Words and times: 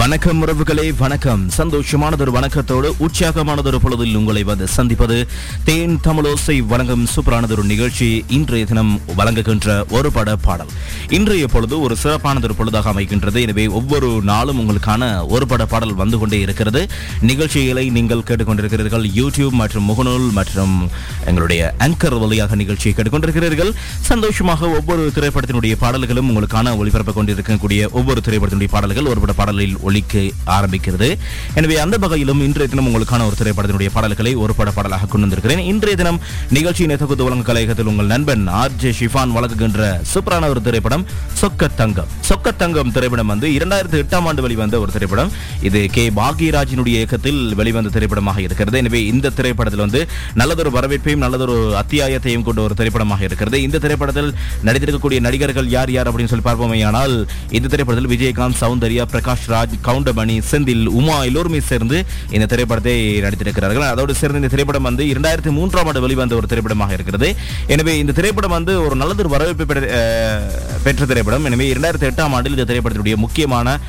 வணக்கம் 0.00 0.40
உறவுகளே 0.42 0.84
வணக்கம். 0.98 1.40
சந்தோஷமானதொரு 1.56 2.32
வணக்கத்தோடு 2.36 2.88
உற்சாகமானதொரு 3.04 3.78
பொழுதில் 3.84 4.14
உங்களை 4.16 4.42
வந்து 4.50 4.66
சந்திப்பது 4.66 5.16
தேன் 5.64 5.96
தமிழோசை 6.06 6.56
வழங்கும் 6.72 7.06
சூப்பரானதொரு 7.14 7.64
நிகழ்ச்சி. 7.72 8.24
இன்றைய 8.36 8.66
தினம் 8.66 9.00
வழங்குகின்ற 9.18 9.84
ஒரு 9.96 10.12
பட 10.12 10.36
பாடல். 10.36 10.70
இன்றைய 11.08 11.46
பொழுது 11.46 11.80
ஒரு 11.80 11.96
சிறப்பானதொரு 12.02 12.56
பொழுதாக 12.60 12.90
அமைகின்றது. 12.92 13.40
எனவே 13.40 13.66
ஒவ்வொரு 13.66 14.20
நாளும் 14.30 14.60
உங்களுக்கான 14.62 15.26
ஒரு 15.26 15.46
பட 15.46 15.66
பாடல் 15.66 15.94
வந்து 15.94 16.18
கொண்டே 16.18 16.40
இருக்கிறது. 16.40 16.88
நிகழ்ச்சிகளை 17.20 17.90
நீங்கள் 17.98 18.24
கேட்டுக்கொண்டிருக்கிறீர்கள். 18.30 19.04
யூடியூப் 19.20 19.58
மற்றும் 19.62 19.88
முகநூல் 19.90 20.30
மற்றும் 20.38 20.88
எங்களுடைய 21.26 21.74
ஆங்கர் 21.88 22.18
வழியாக 22.24 22.60
நிகழ்ச்சியை 22.62 22.94
கேட்டுக்கொண்டிருக்கிறீர்கள். 22.96 23.74
சந்தோஷமாக 24.12 24.70
ஒவ்வொரு 24.78 25.12
திரைப்படத்தினுடைய 25.18 25.76
பாடல்களும் 25.84 26.30
உங்களுக்கான 26.30 26.76
ஒளிபரப்பு 26.76 27.12
கொண்டிருக்கக்கூடிய 27.12 27.90
ஒவ்வொரு 27.92 28.22
திரைப்படத்தினுடைய 28.28 28.72
பாடல்கள் 28.78 29.12
ஒரு 29.14 29.20
பட 29.20 29.32
பாடலில் 29.32 29.78
ஒளி 29.90 29.99
ஒலிக்க 30.00 30.42
ஆரம்பிக்கிறது. 30.56 31.08
எனவே 31.54 31.76
அந்த 31.78 31.96
வகையிலும் 31.98 32.40
இன்றைய 32.40 32.68
தினம் 32.72 32.88
உங்களுக்கான 32.88 33.24
ஒரு 33.28 33.36
திரைப்படத்தினுடைய 33.40 33.90
பாடல்களை 33.92 34.34
ஒரு 34.34 34.54
பட 34.54 34.70
பாடலாக 34.70 35.06
கொண்டு 35.06 35.24
வந்திருக்கிறேன். 35.26 35.62
இன்றைய 35.72 35.96
தினம் 35.96 36.20
நிகழ்ச்சியின் 36.50 36.96
தொகுத்து 36.96 37.24
வழங்கும் 37.24 37.48
கலையகத்தில் 37.50 37.90
உங்கள் 37.92 38.06
நண்பன் 38.06 38.46
ஆர் 38.46 38.76
ஜே 38.76 38.90
ஷிஃபான் 38.90 39.34
வழங்குகின்ற 39.36 40.00
சூப்பரான 40.12 40.48
ஒரு 40.48 40.62
திரைப்படம் 40.62 41.04
சொக்கத்தங்கம். 41.40 42.10
சொக்கத்தங்கம் 42.28 42.92
திரைப்படம் 42.92 43.26
வந்து 43.26 43.48
இரண்டாயிரத்தி 43.48 43.98
எட்டாம் 44.02 44.26
ஆண்டு 44.30 44.42
வெளிவந்த 44.42 44.80
ஒரு 44.80 44.92
திரைப்படம். 44.92 45.32
இது 45.62 45.86
கே. 45.92 46.10
பாக்யராஜினுடைய 46.10 46.96
இயக்கத்தில் 47.00 47.54
வெளிவந்த 47.54 47.88
திரைப்படமாக 47.88 48.40
இருக்கிறது. 48.40 48.78
எனவே 48.78 49.06
இந்த 49.06 49.30
திரைப்படத்தில் 49.30 49.84
வந்து 49.84 50.08
நல்லதொரு 50.34 50.72
வரவேற்பையும் 50.78 51.24
நல்லதொரு 51.26 51.58
அத்தியாயத்தையும் 51.82 52.46
கொண்ட 52.48 52.62
ஒரு 52.62 52.74
திரைப்படமாக 52.74 53.24
இருக்கிறது. 53.24 53.62
இந்த 53.62 53.78
திரைப்படத்தில் 53.78 54.34
நடித்திருக்கக்கூடிய 54.64 55.20
நடிகர்கள் 55.20 55.68
யார் 55.68 55.90
யார் 55.90 56.10
அப்படின்னு 56.10 56.32
சொல்லி 56.34 56.48
பார்ப்போமே. 56.50 56.86
ஆனால் 56.86 57.28
இந்த 57.50 57.68
திரைப்படத்தில் 57.68 58.12
விஜயகாந்த் 58.14 58.60
சௌந்தர்யா 58.60 59.04
பிரகாஷ் 59.12 59.48
ராஜ் 59.48 59.76
கவுண்டமணி 59.84 60.42
செந்தில் 60.50 60.86
உமா 60.86 61.24
எல்லோருமே 61.24 61.60
சேர்ந்து 61.60 62.06
இந்த 62.30 62.46
திரைப்படத்தை 62.46 63.22
நடித்திருக்கிறார்கள். 63.22 63.88
அதோடு 63.88 64.14
சேர்ந்து 64.14 64.36
இந்த 64.36 64.48
திரைப்படம் 64.48 64.82
வந்து 64.82 65.04
இரண்டாயிரத்தி 65.04 65.50
மூன்றாம் 65.50 65.86
ஆண்டு 65.86 66.00
வெளிவந்த 66.00 66.34
ஒரு 66.34 66.46
திரைப்படமாக 66.46 66.92
இருக்கிறது. 66.92 67.36
எனவே 67.66 67.98
இந்த 67.98 68.12
திரைப்படம் 68.12 68.50
வந்து 68.50 68.82
ஒரு 68.82 68.96
நல்லதொரு 68.96 69.28
வரவேற்பை 69.28 69.66
பெற்ற- 69.66 70.52
பெற்ற 70.82 71.06
திரைப்படம். 71.06 71.44
எனவே 71.44 71.72
இரண்டாயிரத்தி 71.72 72.02
எட்டாம் 72.02 72.32
ஆண்டில் 72.32 72.58
இந்த 72.58 72.74
திரைப்படத்தினுடைய 72.74 73.16
முக்கியமான 73.16 73.80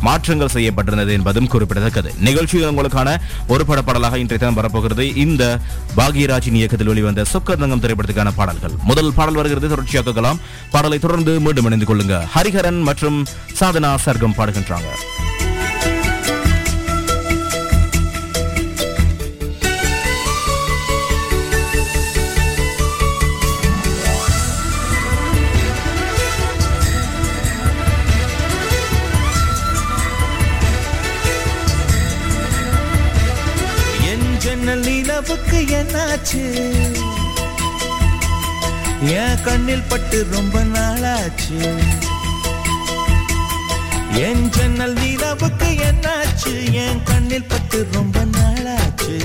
மாற்றங்கள் 0.00 0.48
செய்யப்பட்டிருந்தது 0.52 1.10
என்பதும் 1.10 1.46
குறிப்பிடத்தக்கது. 1.46 2.14
நிகழ்ச்சியில் 2.20 2.70
உங்களுக்கான 2.70 3.16
ஒரு 3.48 3.66
பட 3.66 3.82
பாடலாக 3.82 4.18
இன்றைய 4.18 4.38
தினம் 4.38 4.54
வரப்போகிறது. 4.54 5.14
இந்த 5.14 5.58
பாக்யராஜின் 5.96 6.54
இயக்கத்தில் 6.54 6.88
வெளிவந்த 6.88 7.24
சுக்கரங்கம் 7.24 7.80
திரைப்படத்துக்கான 7.80 8.30
பாடல்கள். 8.34 8.70
முதல் 8.82 9.12
பாடல் 9.14 9.34
வருகிறது. 9.34 9.68
தொடர்ச்சியாக 9.68 10.08
பாடலை 10.70 10.98
தொடர்ந்து 10.98 11.40
மீண்டும் 11.40 11.64
இணைந்து 11.64 11.84
கொள்ளுங்க. 11.84 12.20
ஹரிஹரன் 12.34 12.80
மற்றும் 12.80 13.26
சாதனா 13.60 13.94
சர்க்கம் 14.04 14.34
பாடுகின்றாங்க. 14.36 14.84
நிலவுக்கு 35.20 35.60
என்னாச்சு? 35.60 36.42
என் 39.00 39.42
கண்ணில் 39.42 39.82
பட்டு 39.88 40.26
ரொம்ப 40.30 40.64
நாளாச்சு. 40.64 41.82
என் 44.12 44.48
ஜன்னல் 44.48 44.92
நிலவுக்கு 44.92 45.66
என்னாச்சு? 45.66 46.72
என் 46.72 47.02
கண்ணில் 47.02 47.44
பட்டு 47.44 47.86
ரொம்ப 47.92 48.24
நாளாச்சு. 48.24 49.18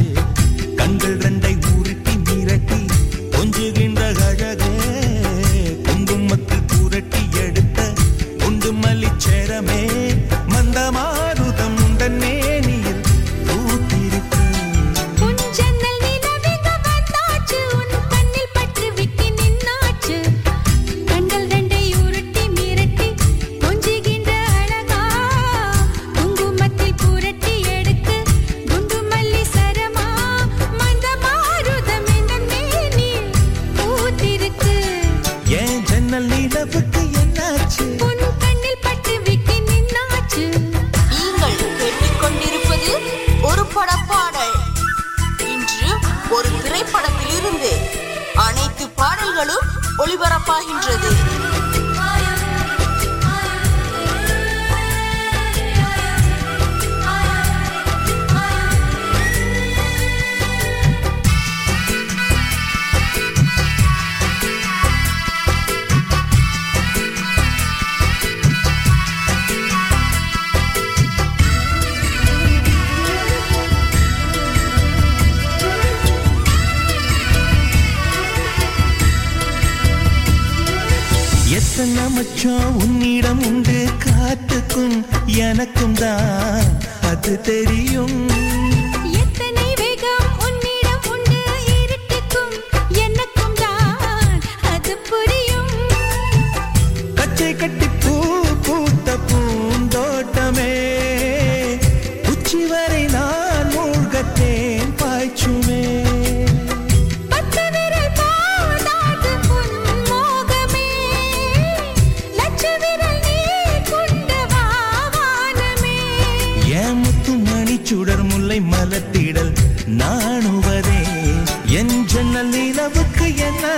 கண்கள் 0.75 1.17
ரெண்டை 1.17 1.54
மச்சம் 82.15 82.75
உன்னிடம் 82.83 83.41
உண்டு 83.45 83.77
காத்துக்கும் 84.05 84.95
எனக்கும் 85.45 85.93
தான் 85.93 86.69
அது 87.09 87.33
தெரியும். 87.41 88.17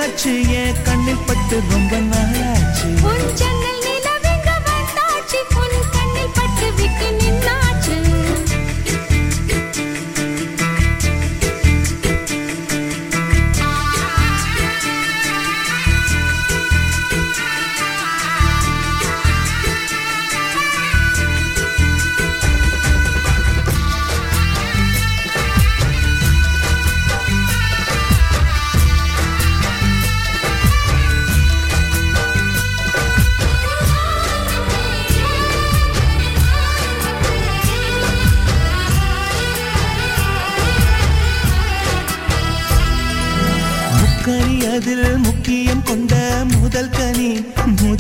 நினைச்சு 0.08 0.34
என் 0.60 0.78
கண்ணில் 0.84 1.24
பட்டு 1.26 1.58
ரொம்ப 1.70 1.98
நாளாச்சு. 2.12 2.88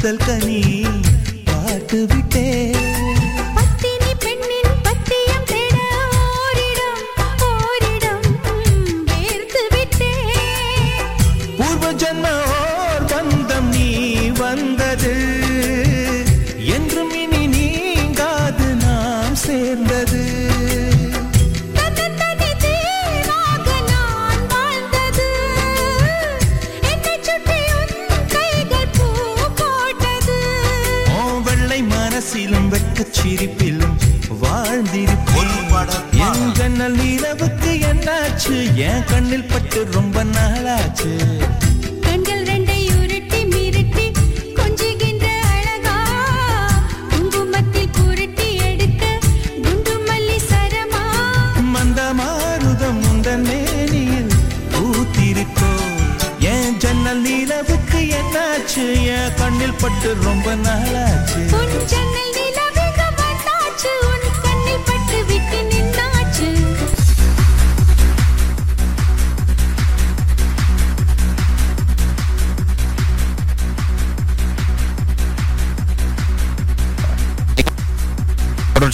முதல் 0.07 0.25
கனி 0.27 0.76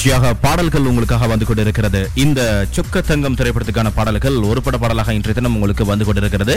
தொடர்ச்சியாக 0.04 0.38
பாடல்கள் 0.46 0.88
உங்களுக்காக 0.90 1.28
வந்து 1.32 1.46
கொண்டிருக்கிறது. 1.50 2.00
இந்த 2.24 2.40
சொக்க 2.76 3.02
தங்கம் 3.10 3.36
திரைப்படத்துக்கான 3.40 3.90
பாடல்கள் 3.98 4.38
ஒரு 4.50 4.62
பட 4.66 4.76
பாடலாக 4.82 5.14
இன்றைய 5.18 5.36
தினம் 5.38 5.54
உங்களுக்கு 5.58 5.84
வந்து 5.90 6.06
கொண்டிருக்கிறது. 6.08 6.56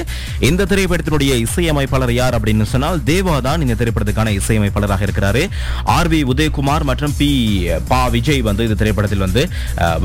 இந்த 0.49 0.67
திரைப்படத்தினுடைய 0.71 1.33
இசையமைப்பாளர் 1.45 2.13
யார் 2.19 2.37
அப்படின்னு 2.39 2.65
சொன்னால் 2.73 2.99
தேவா 3.11 3.35
தான் 3.47 3.63
இந்த 3.65 3.75
திரைப்படத்துக்கான 3.81 4.33
இசையமைப்பாளராக 4.39 5.07
இருக்கிறாரு. 5.09 5.43
ஆர் 5.97 6.11
வி 6.15 6.21
உதயகுமார் 6.33 6.87
மற்றும் 6.91 7.15
பி 7.21 7.31
பா 7.93 8.01
விஜய் 8.17 8.43
வந்து 8.49 8.67
இந்த 8.69 8.79
திரைப்படத்தில் 8.83 9.25
வந்து 9.27 9.45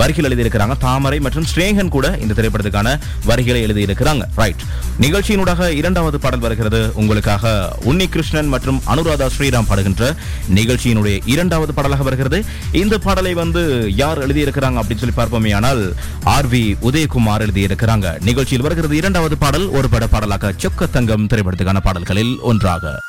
வரிகள் 0.01 0.27
எழுதியிருக்கிறாங்க. 0.29 0.75
தாமரை 0.85 1.19
மற்றும் 1.27 1.47
ஸ்ரேகன் 1.53 1.91
கூட 1.97 2.13
இந்த 2.25 2.35
திரைப்படத்துக்கான 2.41 2.93
வரிகளை 3.31 3.63
எழுதியிருக்கிறாங்க. 3.69 4.29
ரைட் 4.41 4.63
நிகழ்ச்சியினூடாக 5.05 5.71
இரண்டாவது 5.79 6.19
பாடல் 6.27 6.45
வருகிறது. 6.45 6.83
உங்களுக்காக 7.03 7.55
உன்னி 7.89 8.09
கிருஷ்ணன் 8.17 8.53
மற்றும் 8.55 8.79
அனுராதா 8.93 9.29
ஸ்ரீராம் 9.37 9.69
பாடுகின்ற 9.73 10.13
நிகழ்ச்சியினுடைய 10.59 11.17
இரண்டாவது 11.35 11.73
பாடலாக 11.79 12.09
வருகிறது. 12.11 12.41
இந்த 12.83 12.95
பாடலை 13.07 13.29
வந்து 13.33 13.91
யார் 13.95 14.27
எழுதியிருக்கிறாங்க 14.27 14.81
அப்படின்னு 14.81 15.03
சொல்லி 15.03 15.17
பார்ப்போமே. 15.17 15.55
ஆனால் 15.55 15.93
ஆர் 16.23 16.49
வி 16.49 16.77
உதயகுமார் 16.81 17.45
எழுதியிருக்கிறாங்க. 17.47 18.21
நிகழ்ச்சியில் 18.21 18.61
வருகிறது 18.61 18.95
இரண்டாவது 18.95 19.37
பாடல் 19.37 19.69
ஒரு 19.69 19.89
பட 19.89 20.07
பாடலாக 20.07 20.53
சொக்க 20.57 20.89
தங்கம் 20.89 21.27
திரைப்படத்துக்கான 21.27 21.77
பாடல்களில் 21.83 22.39
ஒன்றாக. 22.41 22.99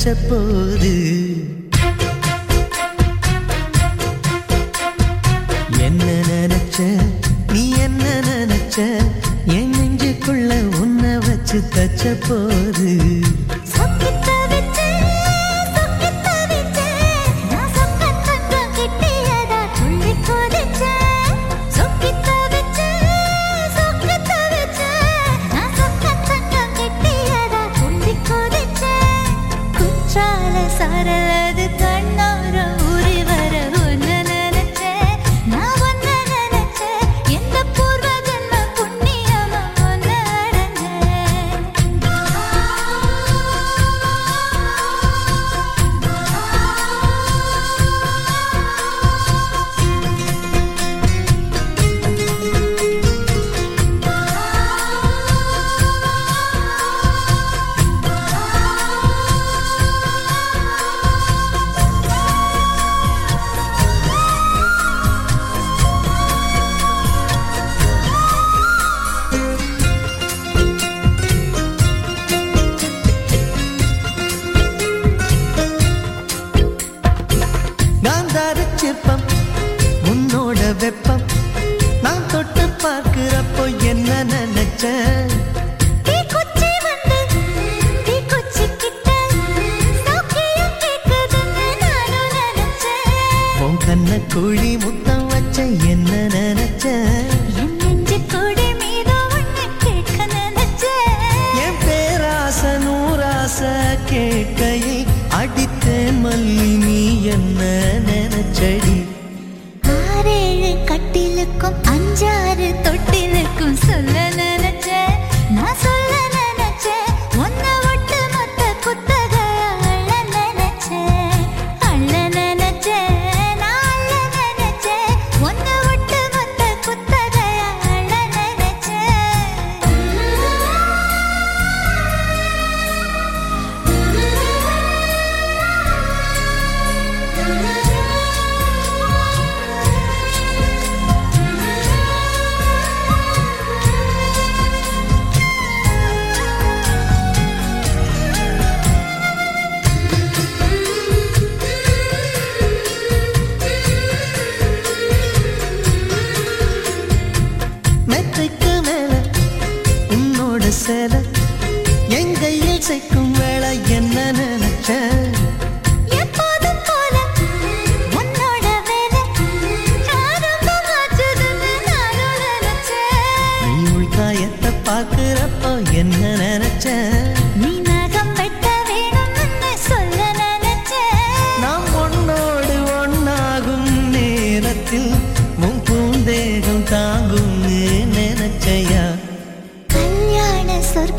touchable. 0.00 0.59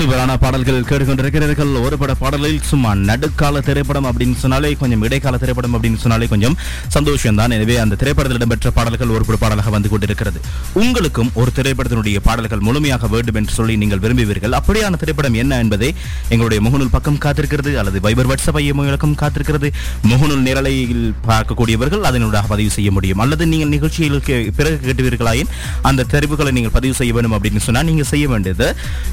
சூப்பரான 0.00 0.34
பாடல்கள் 0.42 0.86
கேட்டுக்கொண்டிருக்கிறீர்கள். 0.88 1.72
ஒரு 1.86 1.96
பட 2.00 2.12
பாடலில் 2.20 2.60
சும்மா 2.68 2.90
நடுக்கால 3.08 3.60
திரைப்படம் 3.66 4.06
அப்படின்னு 4.10 4.36
சொன்னாலே 4.42 4.68
கொஞ்சம் 4.82 5.02
இடைக்கால 5.06 5.38
திரைப்படம் 5.42 5.74
அப்படின்னு 5.76 5.98
சொன்னாலே 6.04 6.26
கொஞ்சம் 6.32 6.54
சந்தோஷம் 6.94 7.38
தான் 7.40 7.54
எனவே 7.56 7.74
அந்த 7.82 7.98
திரைப்படத்தில் 8.02 8.38
இடம்பெற்ற 8.40 8.70
பாடல்கள் 8.78 9.12
ஒரு 9.16 9.24
பட 9.28 9.38
பாடலாக 9.42 9.70
வந்து 9.74 9.88
கொண்டிருக்கிறது. 9.94 10.38
உங்களுக்கும் 10.82 11.30
ஒரு 11.40 11.50
திரைப்படத்தினுடைய 11.58 12.20
பாடல்கள் 12.28 12.62
முழுமையாக 12.68 13.10
வேண்டும் 13.14 13.38
என்று 13.40 13.52
சொல்லி 13.58 13.76
நீங்கள் 13.82 14.02
விரும்புவீர்கள். 14.04 14.56
அப்படியான 14.60 15.00
திரைப்படம் 15.02 15.36
என்ன 15.42 15.58
என்பதை 15.64 15.90
எங்களுடைய 16.32 16.60
முகநூல் 16.68 16.92
பக்கம் 16.96 17.20
காத்திருக்கிறது 17.26 17.74
அல்லது 17.82 18.00
வைபர் 18.06 18.30
வாட்ஸ்அப் 18.30 18.60
ஐயமும் 18.62 19.18
காத்திருக்கிறது. 19.24 19.70
முகநூல் 20.12 20.42
நிரலையில் 20.48 21.06
பார்க்கக்கூடியவர்கள் 21.28 22.08
அதனூடாக 22.12 22.52
பதிவு 22.54 22.72
செய்ய 22.78 22.90
முடியும். 22.96 23.22
அல்லது 23.26 23.50
நீங்கள் 23.52 23.72
நிகழ்ச்சியில் 23.76 24.18
பிறகு 24.60 24.80
கேட்டுவீர்களாயின் 24.88 25.52
அந்த 25.90 26.08
தெரிவுகளை 26.16 26.54
நீங்கள் 26.58 26.76
பதிவு 26.78 26.96
செய்ய 27.02 27.12
வேண்டும் 27.18 27.36
அப்படின்னு 27.38 27.66
சொன்னால் 27.68 27.88
நீங்கள் 27.92 28.10
செய்ய 28.14 28.26
வேண்டியது 28.34 28.68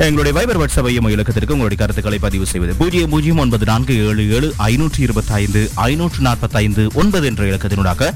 எங்களுடைய 0.09 0.35
வைபர் 0.39 0.61
வாட்ஸ்அப் 0.63 0.75
சபையம் 0.77 1.09
இலக்கத்திற்கு 1.15 1.55
உங்களுடைய 1.55 1.79
கருத்துக்களை 1.81 2.17
பதிவு 2.25 2.45
செய்வது. 2.51 2.73
பூஜ்ஜியம் 2.79 3.11
பூஜ்ஜியம் 3.13 3.41
ஒன்பது 3.43 3.65
நான்கு 3.71 3.93
ஏழு 4.07 4.23
ஏழு 4.37 4.47
ஐநூற்றி 4.69 5.01
இருபத்தி 5.07 5.33
ஐந்து 5.41 5.61
ஐநூற்று 5.89 6.21
நாற்பத்தி 6.27 6.57
ஐந்து 6.63 6.83
ஒன்பது 7.01 7.25
என்ற 7.31 7.43
இலக்கத்தினூடாக 7.51 8.09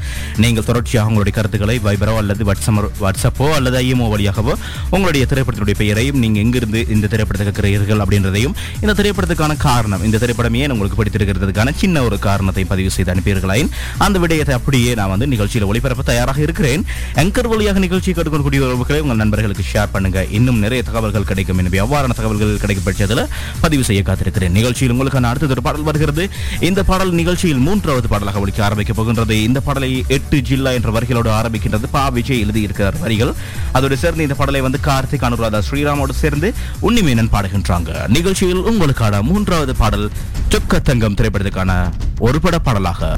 நீங்கள் 0.43 0.67
தொடர்ச்சியாக 0.69 1.09
உங்களுடைய 1.11 1.35
கருத்துக்களை 1.37 1.77
வைபரோ 1.87 2.15
அல்லது 2.21 2.45
வாட்ஸ்அப் 2.49 2.89
வாட்ஸ்அப்போ 3.03 3.47
அல்லது 3.57 3.77
ஐஎம்ஓ 3.83 4.07
வழியாகவோ 4.13 4.53
உங்களுடைய 4.95 5.23
திரைப்படத்தினுடைய 5.31 5.77
பெயரையும் 5.81 6.19
நீங்கள் 6.23 6.43
எங்கிருந்து 6.45 6.81
இந்த 6.95 7.09
திரைப்படத்தை 7.13 7.45
கேட்கிறீர்கள் 7.49 8.03
அப்படின்றதையும் 8.05 8.55
இந்த 8.83 8.95
திரைப்படத்துக்கான 8.99 9.57
காரணம் 9.67 10.03
இந்த 10.09 10.19
திரைப்படம் 10.23 10.57
ஏன் 10.61 10.73
உங்களுக்கு 10.75 10.99
பிடித்திருக்கிறதுக்கான 10.99 11.73
சின்ன 11.81 12.03
ஒரு 12.07 12.19
காரணத்தை 12.27 12.65
பதிவு 12.73 12.91
செய்து 12.97 13.13
அனுப்பியிருக்கலாயின் 13.15 13.71
அந்த 14.05 14.19
விடயத்தை 14.23 14.55
அப்படியே 14.59 14.91
நான் 15.01 15.11
வந்து 15.13 15.27
நிகழ்ச்சியில் 15.33 15.67
ஒளிபரப்ப 15.71 16.05
தயாராக 16.11 16.39
இருக்கிறேன். 16.45 16.83
எங்கர் 17.23 17.49
வழியாக 17.51 17.79
நிகழ்ச்சி 17.85 18.09
கேட்டுக்கொள்ளக்கூடிய 18.11 18.61
உறவுகளை 18.67 18.99
உங்கள் 19.05 19.21
நண்பர்களுக்கு 19.23 19.65
ஷேர் 19.73 19.93
பண்ணுங்க. 19.95 20.19
இன்னும் 20.37 20.61
நிறைய 20.65 20.81
தகவல்கள் 20.89 21.27
கிடைக்கும். 21.31 21.59
எனவே 21.63 21.79
அவ்வாறான 21.85 22.15
தகவல்கள் 22.19 22.50
கிடைக்கும் 22.57 22.85
பட்சத்தில் 22.85 23.27
பதிவு 23.61 23.83
செய்ய 23.83 24.01
காத்திருக்கிறேன். 24.05 24.49
நிகழ்ச்சியில் 24.49 24.95
உங்களுக்கான 24.95 25.29
அடுத்தது 25.31 25.51
ஒரு 25.51 25.61
பாடல் 25.61 25.81
வருகிறது. 25.81 26.29
இந்த 26.59 26.83
பாடல் 26.83 27.11
நிகழ்ச்சியில் 27.11 27.57
மூன்றாவது 27.57 28.07
பாடலாக 28.07 28.39
ஒழிக்க 28.39 28.63
ஆரம்பிக்க 28.63 28.93
போகின்றது. 28.93 29.43
இந்த 29.43 29.61
பாடலை 29.61 30.05
எட்டு 30.07 30.41
ஜில்லா 30.41 30.71
என்ற 30.71 30.91
வரிகளோடு 30.91 31.29
ஆரம்பிக்கின்றது. 31.39 31.83
பா 31.91 32.09
விஜய் 32.09 32.43
எழுதியிருக்கிறார் 32.43 32.99
வரிகள். 32.99 33.33
அதோடு 33.71 33.97
சேர்ந்து 33.97 34.21
இந்த 34.21 34.35
பாடலை 34.35 34.61
வந்து 34.61 34.79
கார்த்திக் 34.83 35.25
அனுராதா 35.29 35.61
ஸ்ரீராமோடு 35.69 36.09
சேர்ந்து 36.09 36.53
உன்னிமேனன் 36.81 37.29
பாடுகின்றாங்க. 37.31 38.07
நிகழ்ச்சியில் 38.07 38.63
உங்களுக்கான 38.71 39.21
மூன்றாவது 39.21 39.75
பாடல் 39.75 40.11
சொக்க 40.49 40.81
தங்கம் 40.81 41.15
திரைப்படத்துக்கான 41.15 41.91
ஒரு 42.19 42.41
பட 42.41 42.59
பாடலாக. 42.59 43.17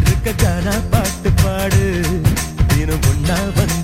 பூத்திருக்க 0.00 0.32
கானா 0.42 0.74
பாட்டு 0.90 1.30
பாடு. 1.42 1.82
தினம் 2.70 3.04
ஒன்னா 3.10 3.36
வந்து 3.56 3.79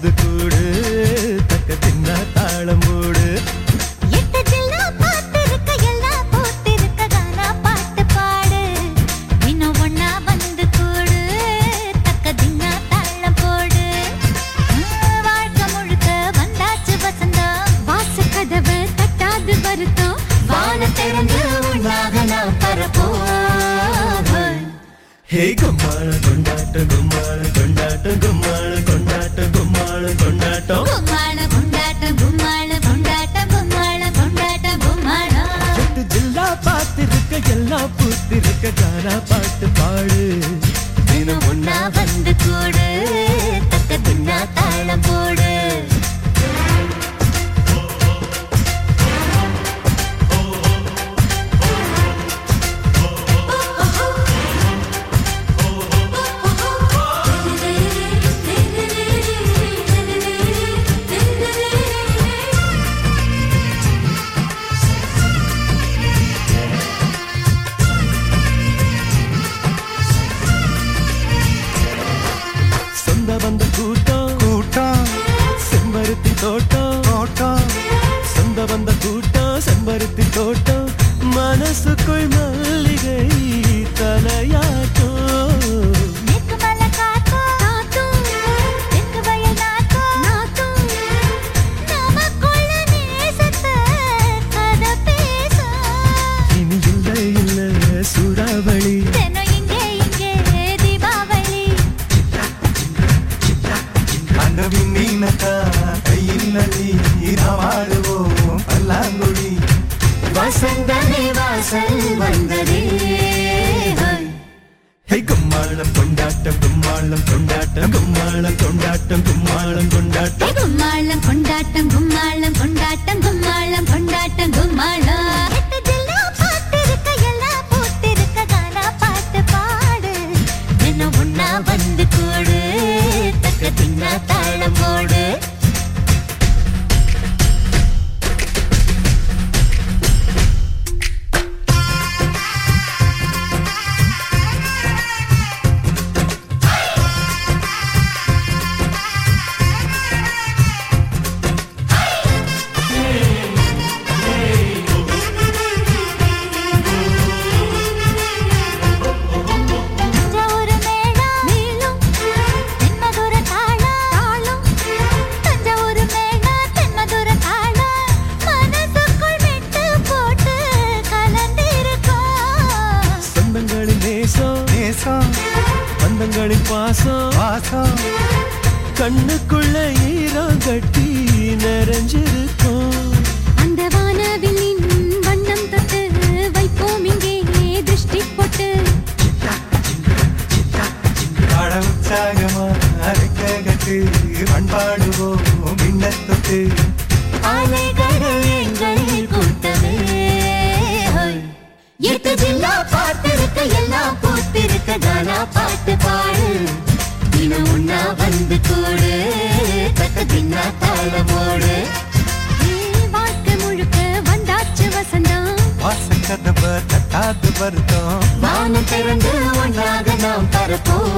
வாசக்கதவ 216.29 216.69
தட்டாது 216.91 217.51
வருத்தம். 217.59 218.23
வானம் 218.43 218.87
திறந்து 218.91 219.33
ஒன்றாக 219.63 220.15
நாம் 220.23 220.47
பரப்போம் 220.55 221.13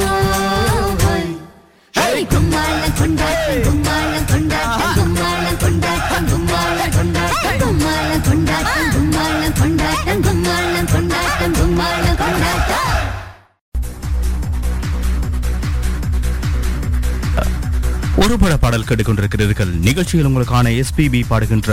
ஹேய், 1.95 2.27
கும்மாளம் 2.33 2.97
கொண்டாட்டம் 2.99 3.63
கும்மாளம் 3.67 4.27
கொண்டாட்டம் 4.33 4.97
கும்மாளம் 4.99 5.59
கொண்டாட்டம் 5.63 6.27
கும்மாளம் 6.33 6.93
கொண்டாட்டம் 6.97 7.57
கும்மாளம் 7.63 8.25
கொண்டாட்டம் 8.29 8.91
கும்மாளம் 8.97 9.57
கொண்டாட்டம் 9.61 10.21
கும்மாளம் 10.27 10.91
கொண்டாட்டம் 10.95 11.55
கும்மாளம் 11.61 12.19
கொண்டாட்டம். 12.23 12.85
ஒரு 18.25 18.37
பட 18.43 18.55
பாடல் 18.65 18.87
கேட்டுக்கொண்டிருக்கிறீர்கள். 18.89 19.73
நிகழ்ச்சியில் 19.89 20.29
உங்களுக்கான 20.31 20.75
எஸ்பிபி 20.83 21.23
பாடுகின்ற 21.33 21.73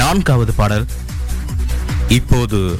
நான்காவது 0.00 0.52
பாடல் 0.60 0.84
இப்போது 2.08 2.78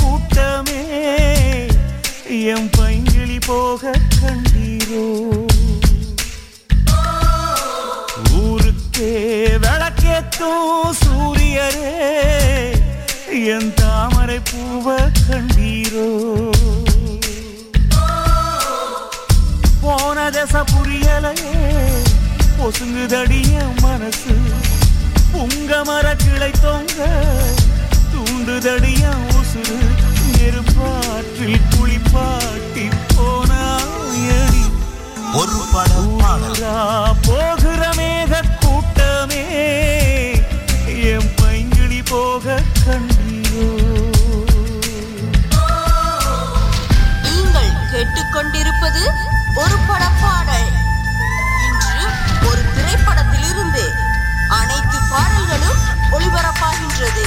கூட்டமே 0.00 0.82
எம் 2.52 2.68
பைங்கிளி 2.76 3.38
போக 3.46 3.92
கண்டீரோ? 4.20 5.06
ஊருக்கே 8.42 9.12
விளக்கேத்தும் 9.64 10.92
சூரியரே 11.02 11.96
என் 13.56 13.72
பூவ 14.54 14.96
கண்டீரோ? 15.28 16.08
போன 19.82 20.30
தசை 20.34 20.60
புரியலையே 20.72 21.54
பொசுங்குதடிய 22.58 23.54
மனசு. 23.80 24.34
புங்க 25.32 25.70
மர 25.88 26.06
கிளை 26.22 26.50
தொங்க 26.64 26.98
தூண்டுதடிய 28.12 29.04
உசுறு. 29.38 29.78
நெருப்பாற்றில் 30.36 31.66
குளிப்பாட்டி 31.74 32.86
போனாயடி. 33.14 34.64
ஒரு 35.40 35.58
படம் 35.72 36.16
போகிற 37.26 37.82
மேக 37.98 38.32
கொண்டிருப்பது 48.34 49.02
ஒரு 49.62 49.76
பட 49.88 50.04
பாடல் 50.20 50.70
இன்று 51.64 52.00
ஒரு 52.48 52.62
திரைப்படத்திலிருந்து 52.74 53.84
அனைத்து 54.58 54.98
பாடல்களும் 55.12 55.80
ஒளிபரப்பாகின்றது. 56.12 57.26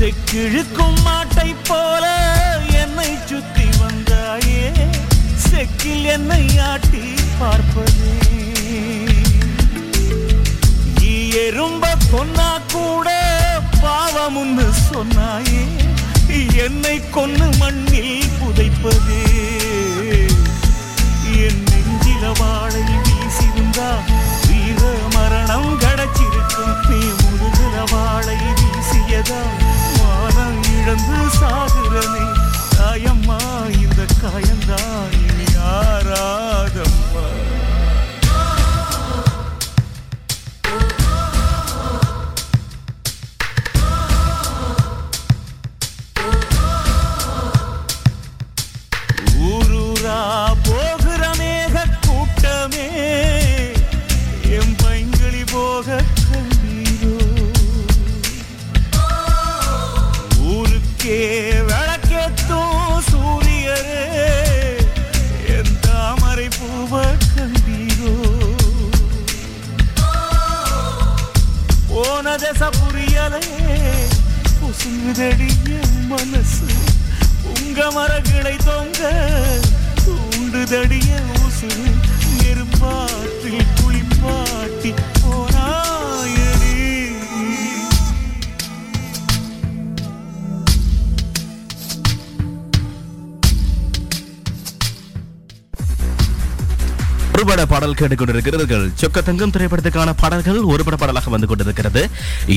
செக்கிழுக்கும் 0.00 0.94
மாட்டை 1.04 1.54
போல 1.66 2.04
என்னை 2.72 3.18
சுத்தி 3.26 3.62
வந்தாயே. 3.62 4.88
செக்கில் 5.50 6.04
என்னை 6.04 6.58
ஆட்டி 6.58 7.14
பார்ப்பதே. 7.38 8.14
நீ 11.00 11.30
எறும்ப 11.30 11.92
கொன்னா 12.12 12.60
கூட 12.72 13.08
பாவம்னு 13.82 14.72
சொன்னாயே. 14.92 15.64
என்னை 16.64 17.00
கொன்னு 17.00 17.58
மண்ணில் 17.58 18.24
புதைப்பதே. 18.40 19.22
என் 21.44 21.64
நெஞ்சில 21.70 22.32
வாழை 22.38 22.82
வீசிருந்தா 22.82 23.90
வீர 24.48 24.98
மரணம் 25.12 25.80
கிடைச்சிருக்கும். 25.80 26.76
நீ 26.88 27.00
முதுகுல 27.22 27.90
வாழை 27.90 28.36
வீசியதா? 28.36 29.59
இழந்து 30.92 31.18
சாகுறனே 31.34 32.22
தாயம்மா 32.72 33.36
இந்த 33.80 34.00
காயந்தான் 34.22 34.89
போன 72.40 72.52
தசை 72.52 72.68
புரியலே 72.74 73.40
புசுங்குதடிய 74.60 75.76
மனசு. 76.08 76.66
உங்க 77.52 77.90
மரகளை 77.90 78.56
தொங்க 78.64 79.00
தூண்டுதடிய 80.04 81.10
உசுறு 81.40 81.90
நெருப்பாற்றில் 82.36 83.70
ஒருபட 97.50 97.64
பாடல் 97.70 97.96
கேட்டுக்கொண்டிருக்கிறீர்கள் 97.98 98.84
சொக்கத்தங்கம் 99.00 99.52
திரைப்படத்துக்கான 99.54 100.10
பாடல்கள் 100.20 100.58
ஒருபட 100.72 100.96
பாடலாக 101.02 101.30
வந்து 101.34 101.46
கொண்டிருக்கிறது. 101.50 102.02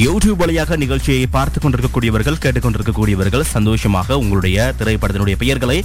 யூடியூப் 0.02 0.42
வழியாக 0.42 0.76
நிகழ்ச்சியை 0.82 1.24
பார்த்து 1.36 1.60
கொண்டிருக்கக்கூடியவர்கள் 1.64 2.38
கேட்டுக்கொண்டிருக்கக்கூடியவர்கள் 2.44 3.44
சந்தோஷமாக 3.54 4.18
உங்களுடைய 4.24 4.58
திரைப்படத்தினுடைய 4.80 5.38
பெயர்களை 5.44 5.78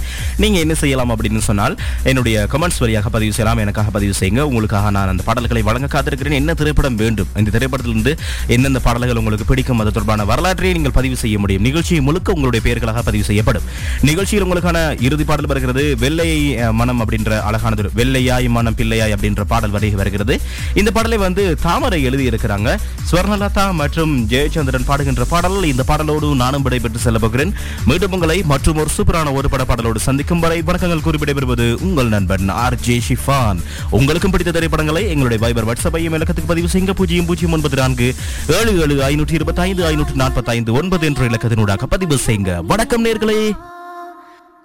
நீங்க 0.43 0.57
என்ன 0.65 0.75
செய்யலாம் 0.81 1.13
அப்படின்னு 1.13 1.41
சொன்னால் 1.47 1.77
என்னுடைய 2.11 2.43
கமெண்ட்ஸ் 2.53 2.81
வழியாக 2.83 3.11
பதிவு 3.15 3.33
செய்யலாம் 3.37 3.61
எனக்காக 3.63 3.93
பதிவு 3.97 4.13
செய்யுங்க. 4.19 4.43
உங்களுக்காக 4.51 4.91
நான் 4.97 5.11
அந்த 5.13 5.25
பாடல்களை 5.29 5.63
வழங்க 5.69 5.89
காத்திருக்கிறேன். 5.95 6.37
என்ன 6.41 6.55
திரைப்படம் 6.61 6.99
வேண்டும்? 7.01 7.31
இந்த 7.43 7.53
திரைப்படத்திலிருந்து 7.57 8.13
எந்தெந்த 8.57 8.81
பாடல்கள் 8.89 9.21
உங்களுக்கு 9.23 9.49
பிடிக்கும்? 9.53 9.81
அது 9.85 9.95
தொடர்பான 9.97 10.27
வரலாற்றை 10.33 10.73
நீங்கள் 10.77 10.95
பதிவு 10.99 11.19
செய்ய 11.23 11.39
முடியும். 11.45 11.65
நிகழ்ச்சியை 11.69 12.03
முழுக்க 12.09 12.37
உங்களுடைய 12.37 12.63
பெயர்களாக 12.67 13.05
பதிவு 13.09 13.27
செய்யப்படும். 13.31 13.67
நிகழ்ச்சியில் 14.11 14.47
உங்களுக்கான 14.47 14.77
இறுதி 15.09 15.27
பாடல் 15.31 15.51
வருகிறது 15.53 15.85
வெள்ளை 16.05 16.29
மனம் 16.83 17.03
அப்படின்ற 17.07 17.41
அழகானது 17.49 17.91
வெள்ளையாய் 18.03 18.53
மனம் 18.59 18.97
பிள்ளையாய் 18.99 19.15
அப்படின்ற 19.15 19.43
பாடல் 19.51 19.73
வரை 19.75 19.89
வருகிறது. 19.99 20.35
இந்த 20.79 20.89
பாடலை 20.95 21.17
வந்து 21.25 21.43
தாமரை 21.65 21.99
எழுதியிருக்கிறாங்க. 22.09 22.69
ஸ்வர்ணலதா 23.09 23.65
மற்றும் 23.81 24.13
ஜெயச்சந்திரன் 24.31 24.87
பாடுகின்ற 24.89 25.23
பாடல் 25.33 25.57
இந்த 25.71 25.83
பாடலோடு 25.89 26.27
நானும் 26.43 26.65
விடைபெற்று 26.65 26.99
செல்ல 27.05 27.19
போகிறேன். 27.23 27.53
மீண்டும் 27.89 28.13
உங்களை 28.17 28.37
மற்றும் 28.53 28.79
ஒரு 28.81 28.91
சூப்பரான 28.97 29.33
ஒரு 29.39 29.49
பட 29.53 29.63
பாடலோடு 29.69 30.01
சந்திக்கும் 30.07 30.43
வரை 30.45 30.59
வணக்கங்கள் 30.69 31.05
குறிப்பிடப்பெறுவது 31.07 31.67
உங்கள் 31.87 32.11
நண்பன் 32.15 32.49
ஆர் 32.63 32.79
ஜே 32.87 33.01
ஷிஃபான். 33.07 33.61
உங்களுக்கும் 33.89 34.31
பிடித்த 34.31 34.51
திரைப்படங்களை 34.51 35.03
எங்களுடைய 35.13 35.39
வைபர் 35.45 35.69
வாட்ஸ்அப் 35.69 35.97
ஐயம் 36.01 36.17
இலக்கத்துக்கு 36.19 36.53
பதிவு 36.53 36.69
செய்யுங்க. 36.73 36.95
பூஜ்ஜியம் 37.01 37.25
பூஜ்ஜியம் 37.25 37.55
ஒன்பது 37.57 37.77
நான்கு 37.81 38.09
ஏழு 38.59 38.73
ஏழு 38.83 38.95
ஐநூற்றி 39.11 39.37
இருபத்தி 39.39 39.61
ஐந்து 39.61 39.83
ஐநூற்றி 39.91 40.17
நாற்பத்தி 40.23 40.53
ஐந்து 40.57 40.73
ஒன்பது 40.73 41.05
என்ற 41.11 41.27
இலக்கத்தினூடாக 41.31 41.91
பதிவு 41.95 42.17
செய்யுங்க. 42.27 42.53
வணக்கம் 42.65 43.05
நேர்களே. 43.05 43.41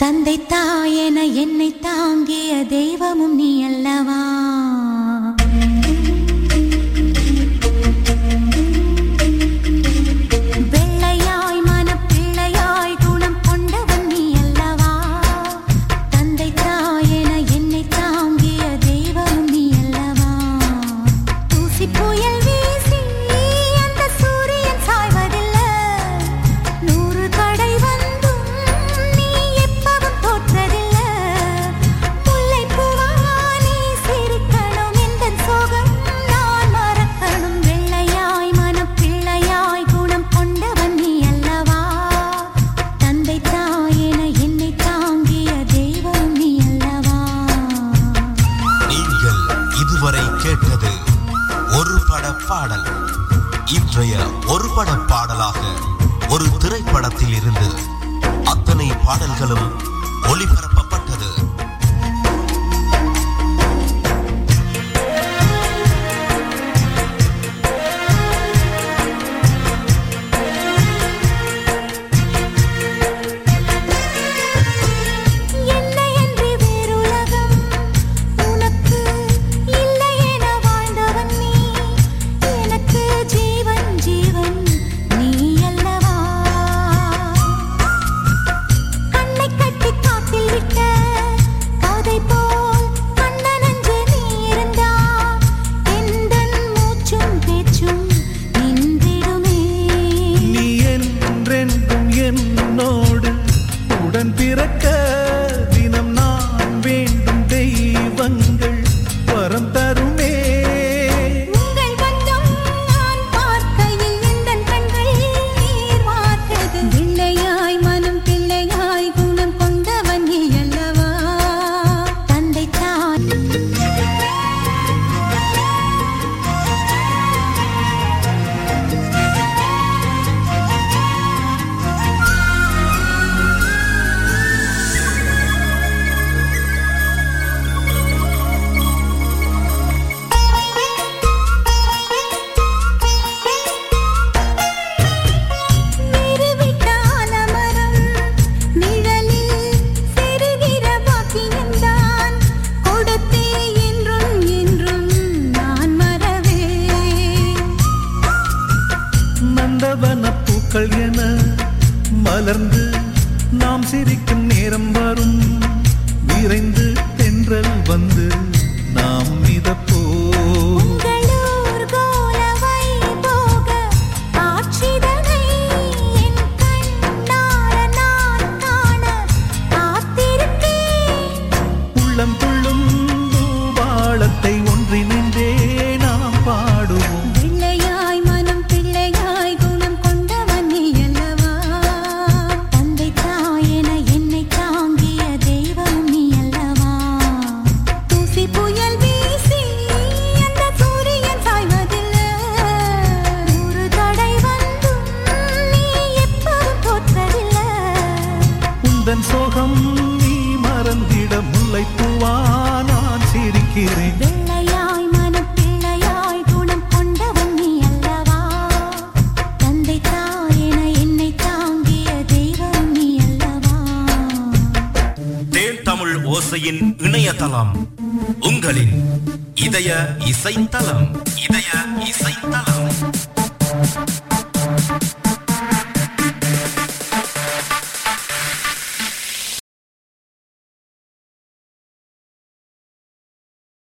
தந்தை 0.00 0.40
தாயென 0.48 1.18
என்னை 1.34 1.78
தாங்கிய 1.80 2.64
தெய்வமும் 2.68 3.34
நீ 3.34 3.64
அல்லவா? 3.64 4.20